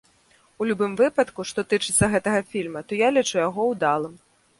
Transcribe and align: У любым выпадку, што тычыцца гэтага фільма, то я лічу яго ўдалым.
У 0.63 0.65
любым 0.69 0.93
выпадку, 1.01 1.43
што 1.49 1.63
тычыцца 1.73 2.09
гэтага 2.13 2.39
фільма, 2.53 2.81
то 2.93 2.99
я 3.03 3.07
лічу 3.19 3.35
яго 3.41 3.67
ўдалым. 3.75 4.17